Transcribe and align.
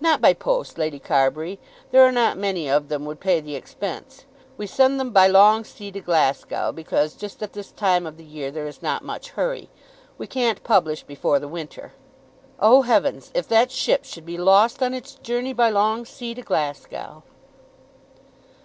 "Not 0.00 0.20
by 0.20 0.32
post, 0.32 0.76
Lady 0.76 0.98
Carbury. 0.98 1.60
There 1.92 2.02
are 2.04 2.10
not 2.10 2.36
many 2.36 2.68
of 2.68 2.88
them 2.88 3.04
would 3.04 3.20
pay 3.20 3.38
the 3.38 3.54
expense. 3.54 4.24
We 4.56 4.66
send 4.66 4.98
them 4.98 5.12
by 5.12 5.28
long 5.28 5.62
sea 5.62 5.92
to 5.92 6.00
Glasgow, 6.00 6.72
because 6.72 7.14
just 7.14 7.44
at 7.44 7.52
this 7.52 7.70
time 7.70 8.04
of 8.04 8.16
the 8.16 8.24
year 8.24 8.50
there 8.50 8.66
is 8.66 8.82
not 8.82 9.04
much 9.04 9.28
hurry. 9.30 9.70
We 10.18 10.26
can't 10.26 10.64
publish 10.64 11.04
before 11.04 11.38
the 11.38 11.46
winter." 11.46 11.92
Oh, 12.58 12.82
heavens! 12.82 13.30
If 13.34 13.46
that 13.50 13.70
ship 13.70 14.04
should 14.04 14.26
be 14.26 14.36
lost 14.36 14.82
on 14.82 14.94
its 14.94 15.14
journey 15.14 15.52
by 15.52 15.70
long 15.70 16.06
sea 16.06 16.34
to 16.34 16.42
Glasgow! 16.42 17.22